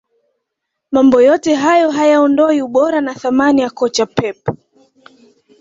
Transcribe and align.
mambo 0.91 1.21
yote 1.21 1.55
hayo 1.55 1.91
hayaondoi 1.91 2.61
ubora 2.61 3.01
na 3.01 3.13
thamani 3.15 3.61
ya 3.61 3.69
kocha 3.69 4.05
pep 4.05 4.37